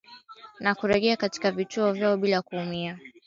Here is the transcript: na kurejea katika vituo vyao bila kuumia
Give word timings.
na 0.59 0.73
kurejea 0.75 1.17
katika 1.17 1.51
vituo 1.51 1.91
vyao 1.93 2.17
bila 2.17 2.41
kuumia 2.41 2.97